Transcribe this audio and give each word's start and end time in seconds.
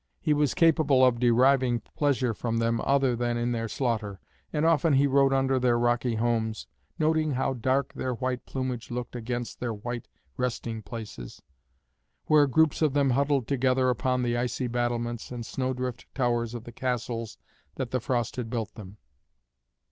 He 0.19 0.33
was 0.33 0.55
capable 0.55 1.05
of 1.05 1.19
deriving 1.19 1.81
pleasure 1.95 2.33
from 2.33 2.57
them 2.57 2.81
other 2.83 3.15
than 3.15 3.37
in 3.37 3.51
their 3.51 3.67
slaughter, 3.67 4.19
and 4.51 4.65
often 4.65 4.93
he 4.93 5.05
rode 5.05 5.31
under 5.31 5.59
their 5.59 5.77
rocky 5.77 6.15
homes, 6.15 6.65
noting 6.97 7.33
how 7.33 7.53
dark 7.53 7.93
their 7.93 8.15
white 8.15 8.43
plumage 8.47 8.89
looked 8.89 9.15
against 9.15 9.59
their 9.59 9.75
white 9.75 10.07
resting 10.37 10.81
places, 10.81 11.43
where 12.25 12.47
groups 12.47 12.81
of 12.81 12.93
them 12.93 13.11
huddled 13.11 13.47
together 13.47 13.91
upon 13.91 14.23
the 14.23 14.35
icy 14.35 14.65
battlements 14.65 15.29
and 15.31 15.45
snowdrift 15.45 16.07
towers 16.15 16.55
of 16.55 16.63
the 16.63 16.71
castles 16.71 17.37
that 17.75 17.91
the 17.91 17.99
frost 17.99 18.37
had 18.37 18.49
built 18.49 18.73
them. 18.73 18.97